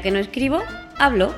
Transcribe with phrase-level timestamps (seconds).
[0.00, 0.62] que no escribo,
[0.98, 1.34] hablo.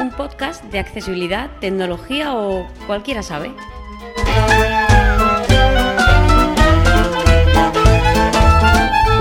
[0.00, 3.52] Un podcast de accesibilidad, tecnología o cualquiera sabe.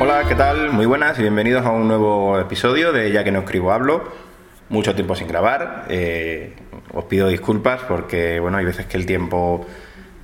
[0.00, 0.72] Hola, ¿qué tal?
[0.72, 4.31] Muy buenas y bienvenidos a un nuevo episodio de Ya que no escribo hablo.
[4.72, 5.84] Mucho tiempo sin grabar.
[5.88, 6.54] eh,
[6.92, 9.66] os pido disculpas porque, bueno, hay veces que el tiempo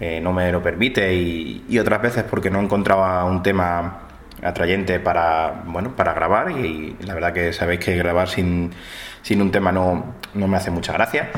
[0.00, 4.00] eh, no me lo permite y, otras veces porque no encontraba un tema
[4.42, 8.70] atrayente para, bueno, para grabar y, la verdad que sabéis que grabar sin,
[9.22, 11.30] sin un tema no, no me hace mucha gracia.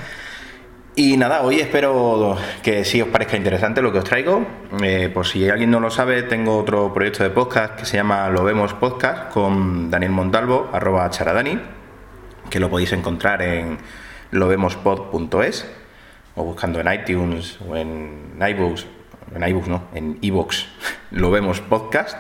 [0.97, 4.45] Y nada, hoy espero que sí os parezca interesante lo que os traigo.
[4.83, 8.29] Eh, por si alguien no lo sabe, tengo otro proyecto de podcast que se llama
[8.29, 11.59] Lo Vemos Podcast con Daniel Montalvo, arroba charadani,
[12.51, 13.79] que lo podéis encontrar en
[14.33, 15.67] lovemospod.es
[16.35, 18.87] o buscando en iTunes o en iBooks,
[19.35, 20.69] en iBooks no, en iBooks,
[21.13, 22.17] Lo Vemos Podcast.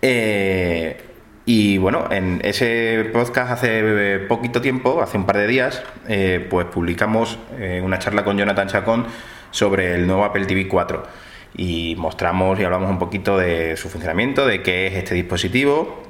[0.00, 1.04] Eh,
[1.44, 6.66] y bueno, en ese podcast hace poquito tiempo, hace un par de días, eh, pues
[6.66, 9.06] publicamos eh, una charla con Jonathan Chacón
[9.50, 11.02] sobre el nuevo Apple TV 4
[11.56, 16.07] y mostramos y hablamos un poquito de su funcionamiento, de qué es este dispositivo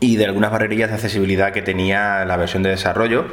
[0.00, 3.26] y de algunas barrerillas de accesibilidad que tenía la versión de desarrollo,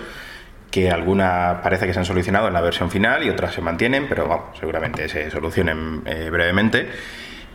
[0.71, 4.07] que algunas parece que se han solucionado en la versión final y otras se mantienen,
[4.09, 6.89] pero vamos, seguramente se solucionen eh, brevemente.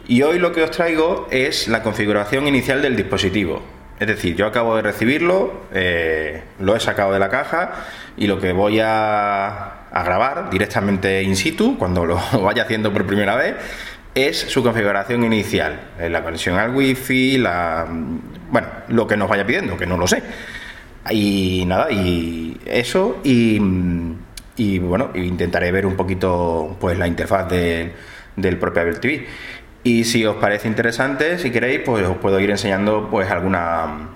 [0.08, 3.62] Y hoy lo que os traigo es la configuración inicial del dispositivo.
[3.98, 7.72] Es decir, yo acabo de recibirlo, eh, lo he sacado de la caja
[8.16, 13.06] y lo que voy a, a grabar directamente in situ, cuando lo vaya haciendo por
[13.06, 13.56] primera vez,
[14.14, 15.80] es su configuración inicial.
[15.98, 17.86] Eh, La conexión al wifi, la,
[18.50, 20.22] bueno, lo que nos vaya pidiendo, que no lo sé.
[21.10, 23.60] Y nada, y eso, y,
[24.56, 27.92] y bueno, intentaré ver un poquito pues la interfaz de-
[28.36, 29.26] del propio Apple TV.
[29.82, 34.08] Y si os parece interesante, si queréis, pues os puedo ir enseñando pues alguna,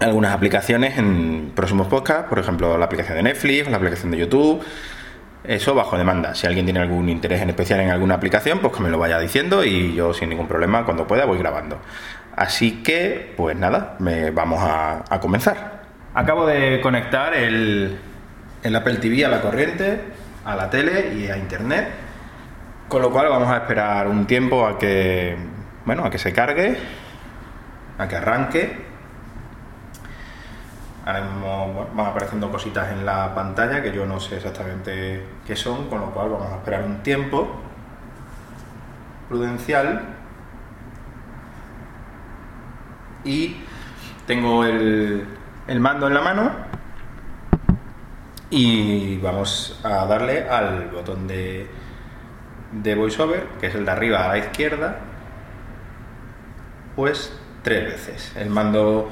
[0.00, 4.62] algunas aplicaciones en próximos podcasts, por ejemplo la aplicación de Netflix, la aplicación de YouTube,
[5.48, 6.34] eso bajo demanda.
[6.34, 9.18] Si alguien tiene algún interés en especial en alguna aplicación, pues que me lo vaya
[9.18, 11.78] diciendo y yo sin ningún problema cuando pueda voy grabando.
[12.36, 15.82] Así que, pues nada, me, vamos a, comenzar.
[16.14, 17.98] Acabo de conectar el,
[18.62, 20.00] el Apple TV a la corriente,
[20.44, 21.88] a la tele y a internet.
[22.88, 25.36] Con lo cual vamos a esperar un tiempo a que,
[25.84, 26.76] bueno, a que se cargue,
[27.98, 28.86] a que arranque.
[31.06, 35.88] Ahora mismo van apareciendo cositas en la pantalla que yo no sé exactamente qué son,
[35.88, 37.48] con lo cual vamos a esperar un tiempo
[39.28, 40.02] prudencial.
[43.24, 43.56] Y
[44.26, 45.28] tengo el,
[45.68, 46.50] el mando en la mano
[48.50, 51.70] y vamos a darle al botón de,
[52.72, 54.96] de VoiceOver, que es el de arriba a la izquierda,
[56.96, 58.32] pues tres veces.
[58.36, 59.08] El mando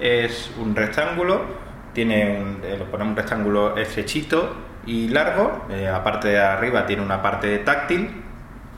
[0.00, 1.44] es un rectángulo,
[1.92, 4.54] tiene un, eh, lo ponemos un rectángulo estrechito
[4.86, 8.22] y largo, eh, la parte de arriba tiene una parte táctil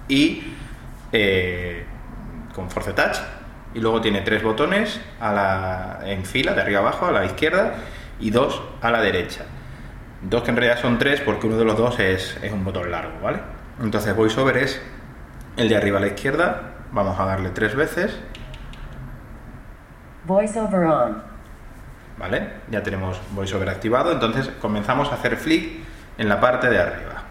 [0.08, 0.42] y
[1.12, 1.84] eh,
[2.54, 3.18] con Force Touch
[3.74, 7.74] y luego tiene tres botones a la, en fila, de arriba abajo, a la izquierda
[8.18, 9.44] y dos a la derecha.
[10.22, 12.90] Dos que en realidad son tres porque uno de los dos es, es un botón
[12.90, 13.38] largo, ¿vale?
[13.80, 14.82] Entonces VoiceOver es
[15.56, 18.18] el de arriba a la izquierda, vamos a darle tres veces,
[20.30, 21.22] Voiceover on.
[22.16, 22.50] ¿vale?
[22.70, 25.80] Ya tenemos VoiceOver activado, entonces comenzamos a hacer flick
[26.18, 27.24] en la parte de arriba.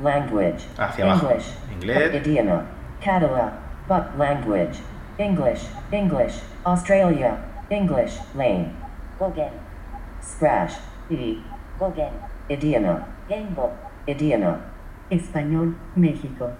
[0.00, 0.68] Language.
[0.78, 1.28] Hacia abajo.
[1.30, 1.54] English.
[1.72, 2.14] Inglés.
[2.14, 2.62] Idioma.
[3.04, 3.50] Catalan.
[3.88, 4.78] But language.
[5.18, 5.62] English.
[5.90, 6.40] English.
[6.64, 7.36] Australia.
[7.68, 8.20] English.
[8.36, 8.70] Lane.
[9.18, 9.50] Google.
[10.22, 10.74] Scratch.
[11.10, 11.42] I.
[11.80, 12.12] Google.
[12.48, 13.04] Idioma.
[13.28, 13.72] Gamebook.
[14.06, 14.60] Idioma.
[15.10, 15.74] Español.
[15.96, 16.52] México.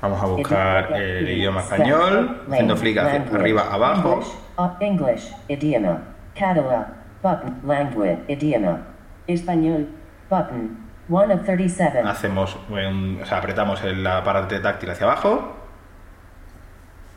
[0.00, 4.12] Vamos a buscar el idioma español, haciendo flick hacia arriba, abajo.
[4.14, 4.32] English.
[4.58, 5.32] Up English.
[5.48, 6.02] Idioma.
[6.34, 6.86] Catalan.
[7.22, 7.60] Button.
[7.66, 8.18] Language.
[8.28, 8.78] Idioma.
[9.26, 9.88] Español.
[10.30, 10.78] Button.
[11.08, 12.00] One of 37.
[12.00, 15.54] Hacemos un- o sea, apretamos la parte táctil hacia abajo,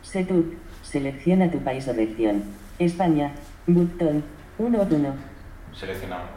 [0.02, 0.54] Setup.
[0.84, 2.44] Selecciona tu país o región.
[2.80, 3.32] España.
[3.68, 4.24] Botón.
[4.58, 5.14] 1 1.
[5.74, 6.28] seleccionamos.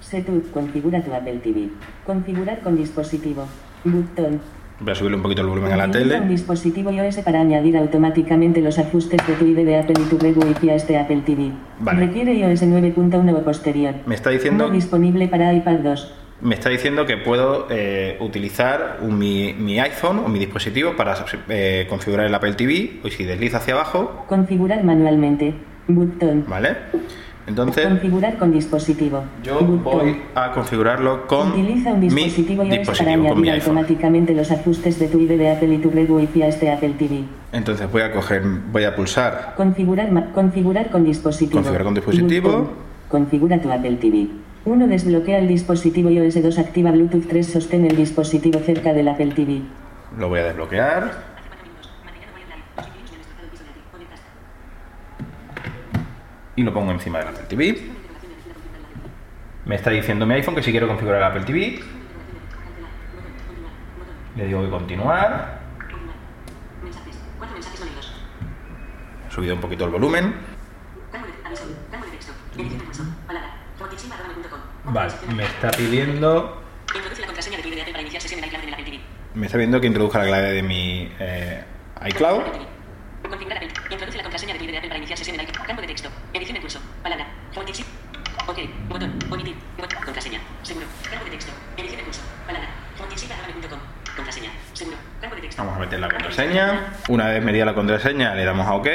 [0.00, 0.50] Setup.
[0.52, 1.68] Configura tu Apple TV.
[2.06, 3.46] Configurar con dispositivo.
[3.84, 4.40] Botón.
[4.80, 6.28] Voy a subirle un poquito el volumen a la Configura un tele.
[6.32, 10.36] dispositivo iOS para añadir automáticamente los ajustes de tu ID de Apple y tu red
[10.36, 11.52] Wi-Fi a este Apple TV.
[11.78, 12.06] Vale.
[12.06, 13.94] Requiere iOS 9.1 o posterior.
[14.06, 16.14] Me está diciendo- No disponible para iPad 2.
[16.40, 21.14] Me está diciendo que puedo eh, utilizar un- mi, mi iPhone o mi dispositivo para
[21.48, 22.98] eh, configurar el Apple TV.
[23.04, 25.54] Y si deslizo hacia abajo, Configurar manualmente.
[25.86, 26.44] Botón.
[26.48, 26.70] ¿vale?
[27.46, 29.24] Entonces, Configurar con dispositivo.
[29.42, 34.34] yo voy a configurarlo con Utiliza un mi dispositivo iOS para dispositivo, mi añadir automáticamente
[34.34, 37.24] los ajustes de tu ID de Apple y tu red Wi-Fi a este Apple TV.
[37.52, 41.58] Entonces voy a coger, voy a pulsar Configurar, configurar con dispositivo.
[41.58, 42.50] Configurar con dispositivo.
[42.50, 42.68] Botón.
[43.08, 44.28] Configura tu Apple TV.
[44.64, 44.86] 1.
[44.86, 46.58] Desbloquea el dispositivo iOS 2.
[46.58, 47.46] Activa Bluetooth 3.
[47.46, 49.62] Sostén el dispositivo cerca del Apple TV.
[50.16, 51.31] Lo voy a desbloquear.
[56.56, 57.90] Y lo pongo encima del Apple TV.
[59.64, 61.80] Me está diciendo mi iPhone que si quiero configurar el Apple TV.
[64.36, 65.60] Le digo que continuar.
[69.28, 70.34] He subido un poquito el volumen.
[74.84, 76.60] Vale, me está pidiendo.
[79.34, 81.64] Me está pidiendo que introduzca la clave de mi eh,
[82.08, 82.42] iCloud.
[83.90, 85.66] Introduce la contraseña de Apple para iniciar sesión en iCloud.
[85.66, 86.08] Campo de texto.
[86.32, 86.80] Edición en curso.
[87.02, 87.26] Palabra.
[87.52, 87.84] Fontici.
[88.46, 88.58] Ok.
[88.88, 89.18] Botón.
[89.30, 89.54] Omitir.
[89.78, 89.98] Botón.
[90.04, 90.40] Contraseña.
[90.62, 90.86] Seguro.
[91.10, 91.52] Campo de texto.
[91.76, 92.22] Edición en curso.
[92.46, 92.68] Palabra.
[92.96, 93.78] Fontici.com.
[94.16, 94.50] Contraseña.
[94.72, 94.96] Seguro.
[95.20, 95.62] Campo de texto.
[95.62, 96.94] Vamos a meter la contraseña.
[97.08, 98.86] Una vez medida la contraseña, le damos a OK.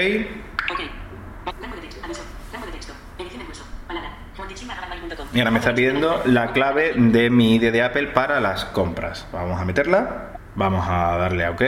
[5.33, 9.27] Y ahora me está pidiendo la clave de mi ID de Apple para las compras.
[9.31, 10.37] Vamos a meterla.
[10.55, 11.61] Vamos a darle a OK.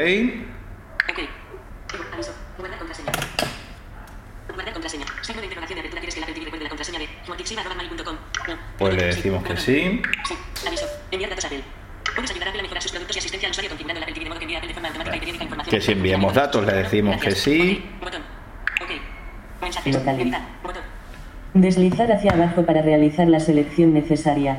[8.77, 10.01] Pues le decimos que sí.
[10.25, 10.35] Sí.
[10.65, 10.85] Aviso.
[11.11, 11.78] Enviar datos a Apple.
[12.19, 14.13] Puedes ayudar a Apple a mejorar sus productos y asistencia al usuario configurando el Apple
[14.13, 15.71] TV de modo que envíe a Apple de forma automática y periódica información.
[15.71, 17.83] Que si enviemos datos, le decimos que sí.
[17.97, 18.03] Ok.
[18.05, 18.21] Botón.
[18.81, 18.89] Ok.
[19.61, 19.95] Mensajes.
[19.95, 20.21] Localiza.
[20.23, 20.41] Editar.
[20.63, 20.81] Botón.
[21.53, 24.57] Deslizar hacia abajo para realizar la selección necesaria.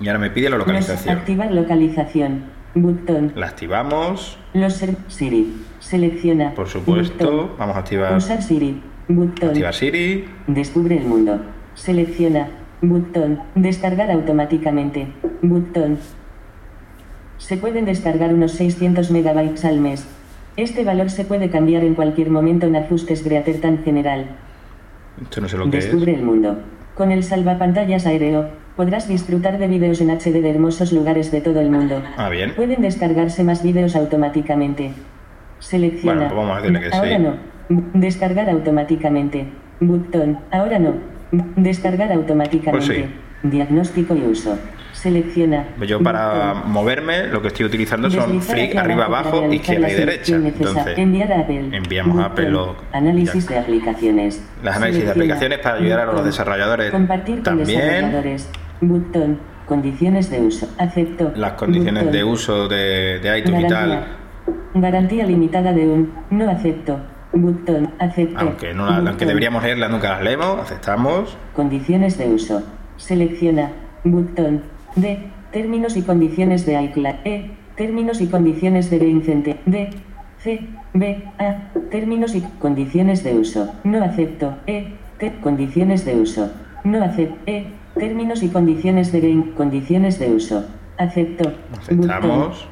[0.00, 1.16] Y ahora me pide la localización.
[1.18, 2.44] activar localización.
[2.74, 3.32] Botón.
[3.36, 4.38] La activamos.
[4.52, 5.54] Los ser- Siri.
[5.78, 6.54] Selecciona.
[6.54, 7.54] Por supuesto.
[7.58, 8.82] Vamos a activar, Usar Siri.
[9.08, 9.50] Botón.
[9.50, 10.24] activar Siri.
[10.48, 11.40] Descubre el mundo.
[11.74, 12.48] Selecciona.
[12.80, 13.40] Botón.
[13.54, 15.06] Descargar automáticamente.
[15.42, 15.98] Botón.
[17.38, 20.06] Se pueden descargar unos 600 megabytes al mes.
[20.56, 24.26] Este valor se puede cambiar en cualquier momento en ajustes Greater tan general.
[25.20, 25.84] Esto no sé lo que es.
[25.84, 26.58] Descubre el mundo.
[26.94, 31.60] Con el salvapantallas aéreo, podrás disfrutar de vídeos en HD de hermosos lugares de todo
[31.60, 32.02] el mundo.
[32.16, 32.54] Ah, bien.
[32.54, 34.92] Pueden descargarse más vídeos automáticamente.
[35.58, 36.28] Selecciona.
[36.28, 37.22] Bueno, pues vamos a decirle que Ahora sí.
[37.22, 37.82] no.
[37.94, 39.46] Descargar automáticamente.
[39.80, 40.38] Botón.
[40.52, 40.94] Ahora no.
[41.56, 42.86] Descargar automáticamente.
[42.86, 43.48] Pues sí.
[43.48, 44.56] Diagnóstico y uso.
[45.04, 45.66] Selecciona.
[45.86, 50.36] Yo para moverme lo que estoy utilizando son flick arriba, abajo, izquierda y derecha.
[50.36, 51.68] Entonces, enviar a Apple.
[51.72, 52.76] enviamos a Apple Botón.
[52.92, 54.42] lo- Análisis de aplicaciones.
[54.62, 57.80] Las análisis de aplicaciones para ayudar a los desarrolladores Compartir con también.
[57.80, 58.48] desarrolladores.
[58.80, 59.38] Botón.
[59.66, 60.70] Condiciones de uso.
[60.78, 61.32] Acepto.
[61.36, 64.06] las condiciones de uso de, de iTunes y tal.
[64.72, 65.26] Garantía.
[65.26, 66.12] Limitada de un.
[66.30, 66.98] No acepto.
[67.34, 67.90] Botón.
[67.98, 68.38] Acepto.
[68.40, 70.60] Aunque, no, aunque deberíamos leerlas, nunca las leemos.
[70.60, 71.36] Aceptamos.
[71.54, 72.62] Condiciones de uso.
[72.96, 73.70] Selecciona.
[74.04, 74.72] Botón.
[74.96, 75.18] D.
[75.52, 77.14] Términos y condiciones de iCloud.
[77.24, 77.50] E.
[77.76, 79.60] Términos y condiciones de Vincente.
[79.66, 79.90] D.
[80.38, 80.60] C.
[80.92, 81.24] B.
[81.38, 81.70] A.
[81.90, 83.72] Términos y condiciones de uso.
[83.84, 84.56] No acepto.
[84.66, 84.94] E.
[85.18, 85.32] T.
[85.42, 86.50] Condiciones de uso.
[86.84, 87.36] No acepto.
[87.46, 87.66] E.
[87.94, 89.52] Términos y condiciones de Vin.
[89.52, 90.66] Condiciones de uso.
[90.98, 91.52] Acepto.
[91.78, 92.66] Aceptamos.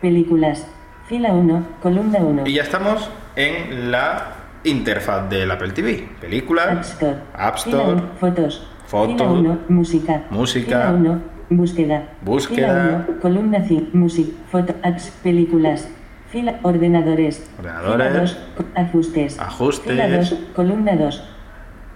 [0.00, 0.66] Películas.
[1.08, 1.66] Fila 1.
[1.82, 2.46] Columna 1.
[2.46, 6.04] Y ya estamos en la interfaz del Apple TV.
[6.04, 7.16] App Películas, Store.
[7.34, 8.68] App Fila Store, fotos.
[8.86, 9.16] Fotos.
[9.16, 10.24] Fila 1, música.
[10.30, 10.86] Música.
[10.86, 11.22] Fila 1,
[11.56, 12.08] búsqueda.
[12.22, 12.68] Búsqueda.
[12.68, 15.88] Fila 1, columna 5, música, foto, apps, películas.
[16.28, 17.48] Fila, ordenadores.
[17.58, 18.32] Ordenadores.
[18.32, 19.38] Fila 2, ajustes.
[19.38, 19.92] Ajustes.
[19.92, 21.22] Fila 2, columna 2,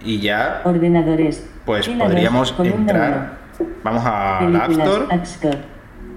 [0.05, 1.49] y ya ordenadores.
[1.65, 3.37] pues Fila podríamos 2, columna entrar.
[3.83, 5.15] Vamos a la App Películas, Store.
[5.15, 5.59] App Store.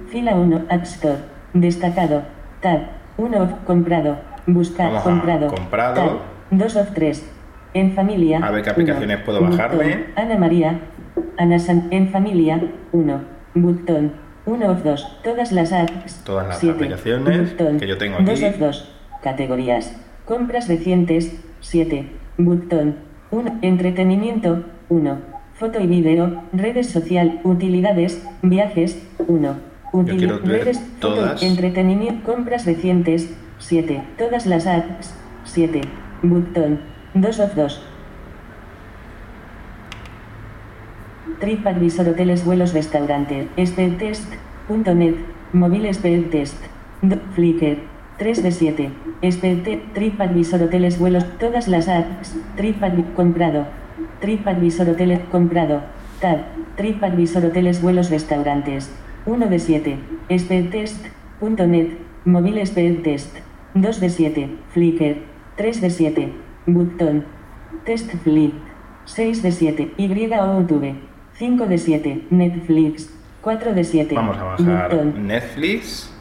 [0.10, 1.18] Fila 1, App Store.
[1.54, 2.24] Destacado.
[2.62, 2.80] Tab.
[3.18, 4.18] 1 of comprado.
[4.46, 4.88] Buscar.
[4.88, 5.48] Vamos comprado.
[5.48, 5.96] comprado.
[5.96, 6.20] Tab.
[6.52, 7.39] 2 of 3.
[7.74, 8.40] En familia.
[8.40, 8.74] A ver qué uno.
[8.74, 9.84] aplicaciones puedo bajarme.
[9.86, 10.04] Botón.
[10.16, 10.80] Ana María.
[11.38, 11.88] Ana San.
[11.92, 12.62] En familia.
[12.92, 13.22] 1.
[13.56, 14.14] Botón.
[14.46, 15.22] 1 of 2.
[15.24, 16.24] Todas las apps.
[16.24, 16.76] Todas las Siete.
[16.76, 17.80] aplicaciones Botón.
[17.80, 18.26] que yo tengo aquí.
[18.26, 18.92] 2 of 2.
[19.22, 19.96] Categorías.
[20.26, 21.40] Compras recientes.
[21.60, 22.08] 7.
[22.38, 22.96] Botón.
[23.32, 23.60] 1.
[23.62, 24.64] Entretenimiento.
[24.90, 25.40] 1.
[25.54, 29.58] Foto y vídeo, redes social, utilidades, viajes, 1.
[30.08, 31.44] quiero ver redes, foto, todas.
[31.44, 34.02] entretenimiento, compras recientes, 7.
[34.18, 35.82] Todas las apps, 7.
[36.24, 36.80] Botón,
[37.22, 37.68] 2 of 2.
[41.40, 43.48] TripAdvisor Hoteles Vuelos Restaurante.
[43.58, 45.16] Speedtest.net
[45.54, 46.58] Móvil Speedtest
[47.02, 47.78] Do- Flickr.
[48.18, 48.92] 3 de 7
[49.32, 51.26] Speedtest TripAdvisor Hoteles Vuelos.
[51.40, 52.36] Todas las apps.
[52.58, 53.66] TripAdvisor Comprado.
[54.22, 55.82] TripAdvisor Hoteles Comprado.
[56.20, 56.40] Tab.
[56.76, 58.92] TripAdvisor Hoteles Vuelos Restaurantes.
[59.26, 59.98] 1 de 7
[60.38, 61.88] Speedtest.net
[62.26, 63.38] Móvil Speedtest
[63.74, 65.18] 2 de 7 Flickr.
[65.56, 66.34] 3 de 7
[66.74, 67.26] Button
[67.86, 68.54] Test Flip
[69.10, 69.94] 6 de 7.
[69.98, 70.96] Y o YouTube.
[71.34, 72.28] 5 de 7.
[72.30, 73.10] Netflix.
[73.42, 74.16] 4 de 7.
[74.16, 75.28] Vamos a bajar Button.
[75.28, 76.14] Netflix.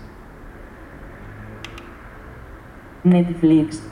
[3.04, 3.82] Netflix.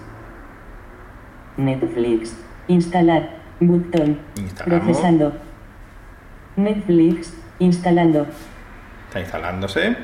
[1.56, 2.36] Netflix.
[2.68, 3.36] Instalar.
[3.60, 4.18] Botón.
[4.64, 5.32] Procesando.
[6.56, 7.36] Netflix.
[7.58, 8.26] Instalando.
[9.08, 9.96] Está instalándose.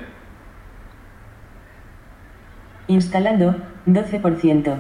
[2.89, 3.57] Instalando.
[3.87, 4.77] 12%.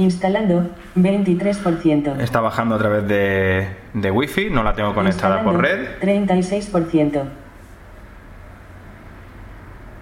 [0.00, 0.70] Instalando.
[0.96, 2.20] 23%.
[2.20, 5.88] Está bajando a través de, de Wi-Fi, no la tengo conectada por red.
[6.02, 7.22] Instalando, 36%.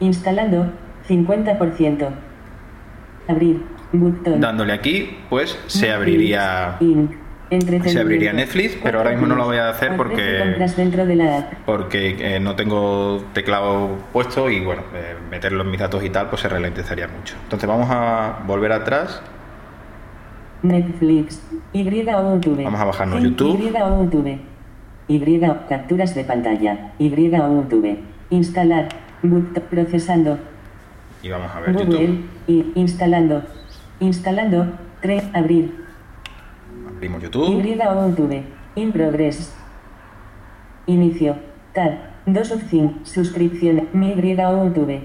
[0.01, 0.73] Instalando
[1.09, 2.09] 50%.
[3.27, 3.63] Abrir.
[3.91, 4.41] Botón.
[4.41, 6.77] Dándole aquí, pues se abriría
[7.85, 11.17] se abriría Netflix, pero ahora mismo no lo voy a hacer porque compras dentro de
[11.17, 11.53] la app.
[11.65, 16.29] porque eh, no tengo teclado puesto y bueno, eh, meterlo en mis datos y tal,
[16.29, 17.35] pues se ralentizaría mucho.
[17.45, 19.23] Entonces vamos a volver atrás.
[20.63, 21.43] Netflix.
[21.73, 22.65] Y o YouTube.
[22.65, 23.61] Vamos a bajarnos YouTube.
[23.61, 24.39] Y o YouTube.
[25.09, 26.93] Y capturas de pantalla.
[26.99, 27.99] Y o YouTube.
[28.31, 28.89] Instalar.
[29.23, 30.39] Boot- procesando.
[31.23, 31.87] Y vamos a ver Google.
[32.07, 32.25] YouTube.
[32.47, 33.43] Y instalando.
[34.01, 34.67] Instalando.
[35.01, 35.25] 3.
[35.35, 35.75] Abrir.
[36.89, 37.65] Abrimos YouTube.
[37.65, 38.43] Y o YouTube.
[38.77, 39.55] In progress.
[40.87, 41.37] Inicio.
[41.75, 41.93] Tab.
[42.27, 42.95] 2 of 5.
[43.05, 43.89] Suscripción.
[43.93, 45.01] Mi o YouTube.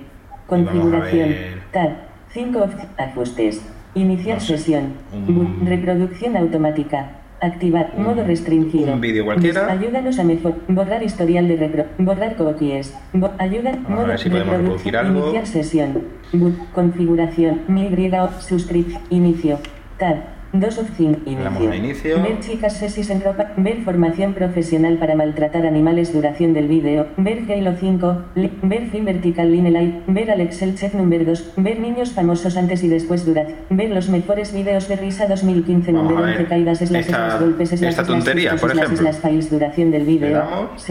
[0.47, 1.29] Configuración.
[1.71, 1.89] Tab.
[2.33, 3.61] 5 of Ajustes.
[3.95, 4.93] Iniciar sesión.
[5.13, 7.11] Un- Reproducción automática.
[7.41, 7.91] Activar.
[7.97, 8.93] Un- modo restringido.
[8.93, 9.69] un vídeo cualquiera.
[9.69, 10.55] Ayúdanos a mejor.
[10.67, 11.85] Borrar historial de repro.
[11.99, 12.93] Borrar cookies.
[13.13, 13.71] Bo- ayuda.
[13.83, 15.19] Vamos a modo ver si podemos reproducir algo.
[15.25, 16.01] Iniciar sesión.
[16.31, 17.61] Bu- configuración.
[17.67, 17.89] Mi
[18.23, 19.01] o suscripción.
[19.09, 19.59] Inicio.
[19.99, 20.15] Tab.
[20.53, 21.19] 2 of 5.
[21.25, 22.21] Le damos a inicio.
[22.21, 23.51] Ver chicas sesis en ropa.
[23.57, 26.13] Ver formación profesional para maltratar animales.
[26.13, 27.07] Duración del vídeo.
[27.17, 28.21] Ver Halo 5.
[28.35, 29.95] li- ver Film Vertical Line Light.
[30.07, 31.53] Ver Alex el Chef número 2.
[31.57, 33.57] Ver niños famosos antes y después duración.
[33.71, 37.37] Ver los mejores vídeos de risa 2015 Vamos número a ver 11 caídas slash esta-
[37.39, 38.97] golpes slash esta tontería, por ejemplo.
[39.11, 40.37] slash duración del vídeo.
[40.37, 40.87] damos.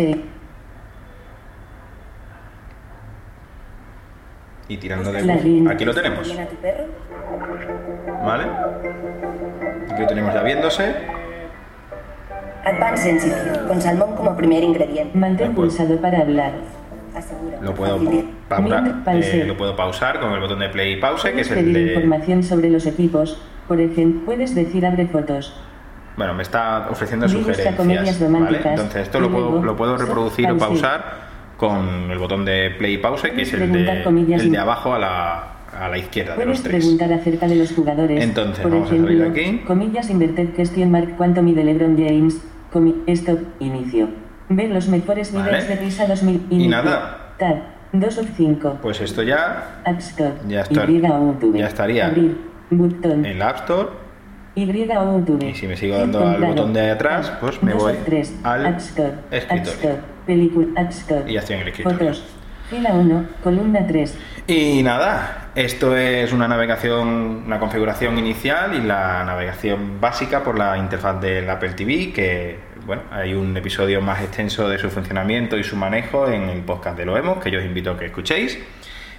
[4.72, 5.68] Y tirando de.
[5.70, 6.26] Aquí lo tenemos.
[6.26, 6.84] ¿Bien a tu perro?
[8.24, 8.44] ¿Vale?
[9.90, 10.94] Aquí lo tenemos ya viéndose.
[12.64, 15.18] Advanced Sensitive, con salmón como primer ingrediente.
[15.18, 16.52] mantén pulsado para hablar.
[17.60, 18.00] Lo puedo,
[18.48, 21.58] pausar, eh, lo puedo pausar con el botón de play y pause, que es el
[21.58, 21.82] pedir de...
[21.92, 23.38] información sobre los equipos.
[23.68, 25.54] Por ejemplo, puedes decir abre fotos.
[26.16, 27.78] Bueno, me está ofreciendo sugerencias.
[27.78, 31.31] Entonces esto lo Y puedo, luego, lo puedo reproducir o pausar
[31.62, 34.92] con el botón de play y pause, que es el de, el de y- abajo
[34.94, 35.44] a la,
[35.80, 36.82] a la izquierda de los tres.
[36.84, 38.20] preguntar acerca de los jugadores.
[38.24, 39.58] Entonces, Por vamos a salir ejemplo, aquí.
[39.64, 42.42] comillas inverted question mark cuánto mide LeBron James.
[42.72, 44.08] Comi stop, inicio.
[44.48, 45.50] Ver los mejores Vale.
[45.50, 46.46] videos de risa 2000.
[46.50, 46.70] Y inicio.
[46.72, 47.34] nada.
[47.38, 47.56] Tab.
[47.92, 48.78] 2 of 5.
[48.82, 50.32] Pues esto ya App Store.
[50.48, 50.80] Ya está-
[51.58, 52.36] Y estaría Abrir.
[52.70, 53.24] Botón.
[53.24, 53.88] en la App Store.
[54.56, 55.38] Y o.
[55.46, 57.94] Y si me sigo dando al botón de atrás, pues me voy
[58.42, 59.08] al App Store.
[59.10, 59.72] App escritorio.
[59.72, 60.11] Store.
[60.26, 60.82] Película.
[60.90, 61.30] Store.
[61.30, 61.98] Y en el escritorio.
[61.98, 62.24] Fotos.
[62.70, 63.26] Fila 1.
[63.42, 64.18] Columna 3.
[64.46, 70.78] Y nada, esto es una navegación, una configuración inicial y la navegación básica por la
[70.78, 75.64] interfaz del Apple TV, que bueno, hay un episodio más extenso de su funcionamiento y
[75.64, 78.58] su manejo en el podcast de Loemos, que yo os invito a que escuchéis.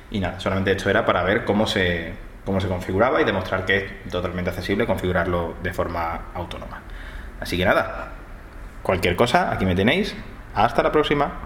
[0.09, 2.13] Y nada, solamente esto era para ver cómo se,
[2.45, 6.81] cómo se configuraba y demostrar que es totalmente accesible configurarlo de forma autónoma.
[7.39, 8.13] Así que nada,
[8.81, 10.15] cualquier cosa, aquí me tenéis.
[10.53, 11.39] Hasta la próxima.